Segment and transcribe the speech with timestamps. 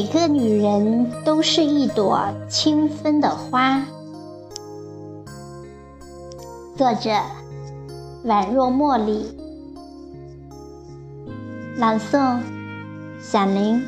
[0.00, 3.84] 每个女人都是一朵清芬的花。
[6.74, 7.10] 作者：
[8.24, 9.26] 宛若茉莉。
[11.76, 12.40] 朗诵：
[13.20, 13.86] 小林。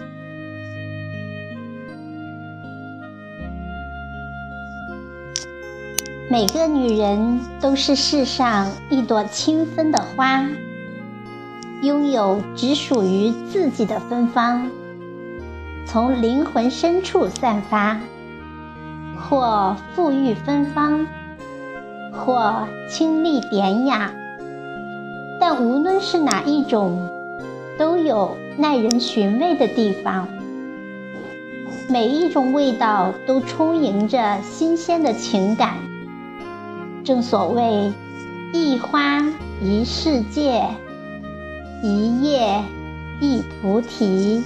[6.30, 10.46] 每个女人都是世上一朵清芬的花，
[11.80, 14.70] 拥有只属于自己的芬芳。
[15.92, 18.00] 从灵魂深处散发，
[19.20, 21.06] 或馥郁芬芳，
[22.10, 24.10] 或清丽典雅。
[25.38, 27.10] 但无论是哪一种，
[27.78, 30.26] 都有耐人寻味的地方。
[31.90, 35.74] 每一种味道都充盈着新鲜的情感。
[37.04, 37.92] 正所谓，
[38.54, 39.20] 一花
[39.60, 40.64] 一世界，
[41.82, 42.62] 一叶
[43.20, 44.42] 一菩提。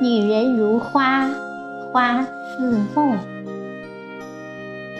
[0.00, 1.28] 女人如花，
[1.92, 3.18] 花似梦。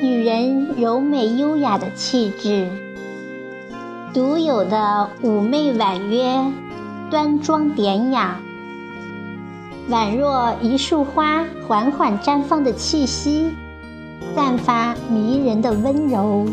[0.01, 2.69] 女人柔美优雅的气质，
[4.13, 6.45] 独有的妩媚婉约、
[7.11, 8.41] 端庄典雅，
[9.89, 13.53] 宛若一束花缓缓绽放的气息，
[14.35, 16.47] 散发迷人的温柔，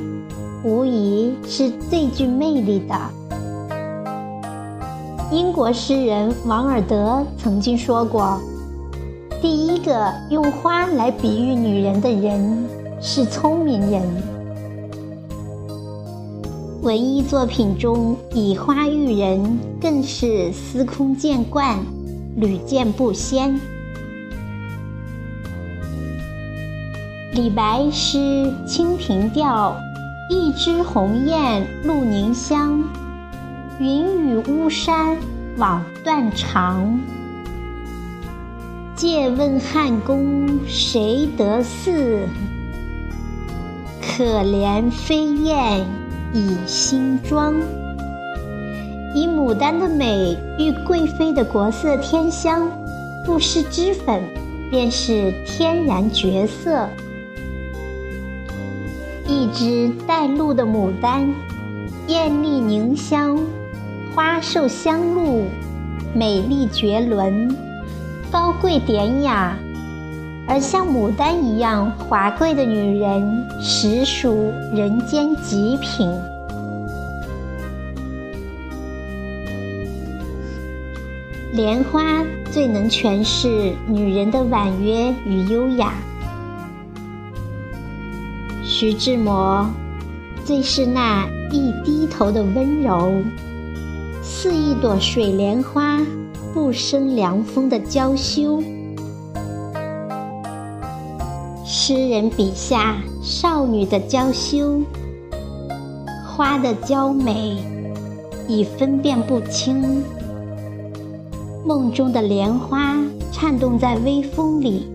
[0.64, 3.19] 无疑是最具魅力的。
[5.31, 8.41] 英国诗人王尔德曾经说过
[9.39, 12.67] ：“第一个用花来比喻女人的人
[12.99, 14.02] 是聪明人。”
[16.81, 21.77] 文艺作品中以花喻人，更是司空见惯、
[22.35, 23.59] 屡见不鲜。
[27.33, 28.17] 李白诗
[28.66, 29.75] 《清平调》
[30.34, 32.84] ：“一枝红艳露凝香。”
[33.79, 35.16] 云雨巫山
[35.56, 37.00] 枉断肠，
[38.94, 42.28] 借问汉宫谁得似？
[44.01, 45.85] 可怜飞燕
[46.34, 47.56] 倚新妆。
[49.16, 52.69] 以牡丹的美与贵妃的国色天香，
[53.25, 54.22] 不施脂粉
[54.69, 56.89] 便是天然绝色。
[59.25, 61.34] 一枝带露的牡丹，
[62.07, 63.39] 艳丽凝香。
[64.19, 65.46] 花瘦香露，
[66.13, 67.56] 美丽绝伦，
[68.30, 69.57] 高贵典雅，
[70.46, 76.12] 而像牡丹一样华贵的女人，实属人间极品。
[81.53, 85.94] 莲花最能诠释女人的婉约与优雅，
[88.66, 89.66] 徐志摩
[90.44, 93.13] 最是那一低头的温柔。
[94.41, 96.00] 似一朵水莲花，
[96.53, 98.63] 不生凉风的娇羞。
[101.66, 104.81] 诗人笔下少女的娇羞，
[106.25, 107.57] 花的娇美，
[108.47, 110.01] 已分辨不清。
[111.66, 112.95] 梦中的莲花
[113.33, 114.88] 颤动在微风里，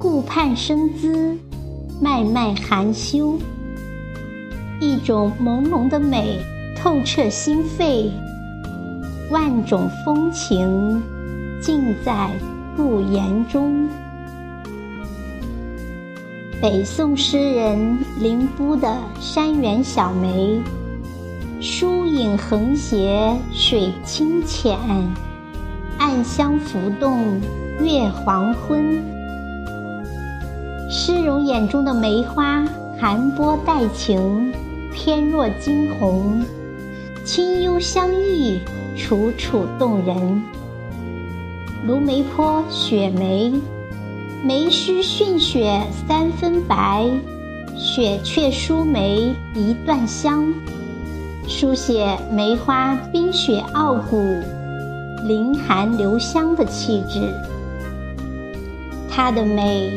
[0.00, 1.38] 顾盼生姿，
[2.00, 3.38] 脉脉含羞。
[4.80, 6.40] 一种朦胧的美，
[6.76, 8.10] 透彻心肺。
[9.30, 11.02] 万种风情，
[11.60, 12.30] 尽在
[12.74, 13.86] 不言中。
[16.62, 18.88] 北宋诗人林逋的
[19.20, 20.60] 《山园小梅》
[21.60, 24.78] ：“疏影横斜水清浅，
[25.98, 27.38] 暗香浮动
[27.82, 29.02] 月黄昏。”
[30.90, 32.64] 诗人眼中的梅花，
[32.98, 34.50] 含波带情，
[34.90, 36.42] 翩若惊鸿，
[37.26, 38.58] 清幽相忆。
[38.98, 40.42] 楚楚动人，
[41.86, 43.48] 卢梅坡《雪梅》：
[44.44, 47.08] 梅须逊雪三分白，
[47.76, 50.52] 雪却输梅一段香。
[51.46, 54.20] 书写梅花冰雪傲骨、
[55.24, 57.32] 凌寒留香的气质。
[59.08, 59.92] 它的美，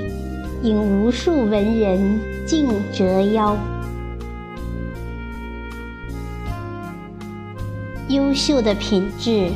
[0.62, 3.58] 引无数文人竞折腰。
[8.12, 9.50] 优秀的品质，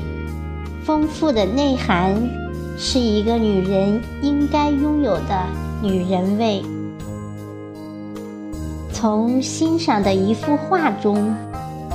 [0.86, 2.16] 丰富的内涵，
[2.78, 5.46] 是一个女人应该拥有的
[5.82, 6.62] 女人味。
[8.94, 11.36] 从欣赏的一幅画中，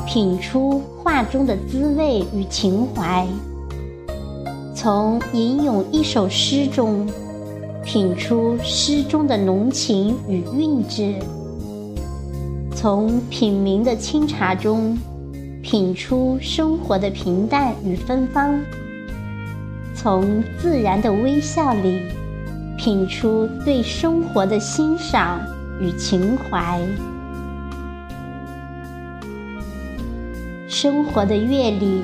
[0.07, 3.25] 品出画中的滋味与情怀；
[4.75, 7.09] 从吟咏一首诗中，
[7.83, 11.15] 品出诗中的浓情与韵致；
[12.77, 14.95] 从品茗的清茶中，
[15.63, 18.59] 品出生活的平淡与芬芳，
[19.95, 22.01] 从自然的微笑里
[22.79, 25.39] 品出对生活的欣赏
[25.79, 26.81] 与情怀。
[30.67, 32.03] 生活的阅历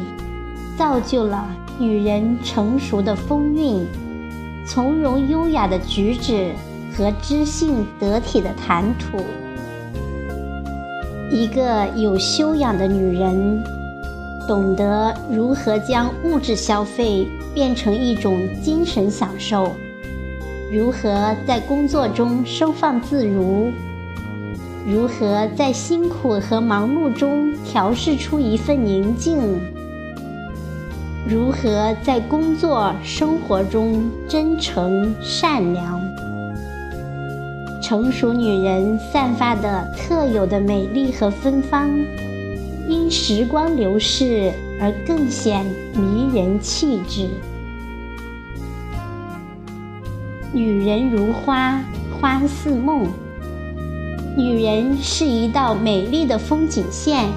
[0.76, 1.48] 造就了
[1.78, 3.86] 女人成熟的风韵、
[4.66, 6.52] 从容优雅的举止
[6.94, 9.18] 和知性得体的谈吐。
[11.30, 13.62] 一个有修养的女人，
[14.46, 19.72] 懂得如何将物质消费变成一种精神享受，
[20.72, 23.72] 如何在工作中收放自如，
[24.86, 29.36] 如何在辛苦和忙碌中调试出一份宁静，
[31.28, 36.00] 如何在工作生活中真诚善良。
[37.88, 41.88] 成熟女人散发的特有的美丽和芬芳，
[42.88, 47.28] 因时光流逝而更显迷人气质。
[50.52, 51.80] 女人如花，
[52.20, 53.06] 花似梦。
[54.36, 57.28] 女人是一道美丽的风景线，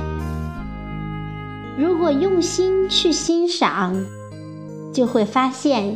[1.77, 4.03] 如果用心去欣赏，
[4.91, 5.95] 就会发现，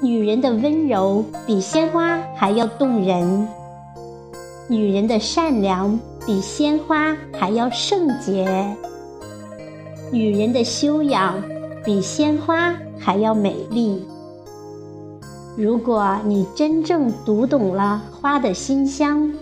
[0.00, 3.46] 女人的温柔比鲜花还要动人。
[4.68, 8.44] 女人的善良比鲜花还要圣洁，
[10.10, 11.40] 女人的修养
[11.84, 14.04] 比鲜花还要美丽。
[15.56, 19.32] 如果你真正读懂了花的馨香，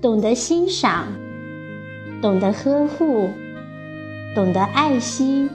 [0.00, 1.06] 懂得欣赏，
[2.22, 3.28] 懂得呵护，
[4.36, 5.48] 懂得爱惜，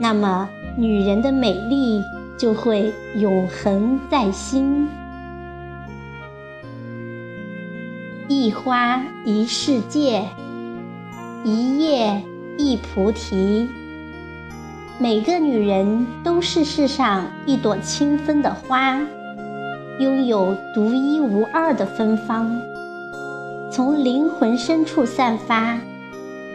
[0.00, 0.48] 那么
[0.78, 2.00] 女人的美丽
[2.38, 4.88] 就会永恒在心。
[8.28, 10.24] 一花一世界，
[11.44, 12.20] 一叶
[12.58, 13.68] 一菩提。
[14.98, 19.00] 每个女人都是世上一朵清芬的花，
[20.00, 22.60] 拥有独一无二的芬芳，
[23.70, 25.78] 从灵魂深处散发，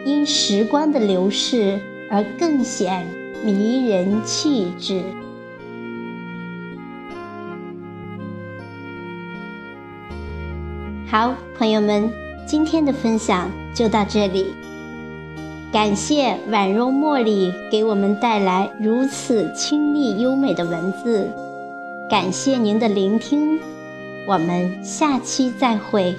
[0.04, 1.80] 因时光的流逝
[2.10, 3.06] 而更显
[3.42, 5.02] 迷人气质。
[11.12, 12.10] 好，朋友们，
[12.46, 14.46] 今天的分享就到这里。
[15.70, 21.28] 感谢宛若茉莉给我们带来如此清丽优美的文字，
[22.08, 23.60] 感谢您的聆听，
[24.26, 26.14] 我们下期再会。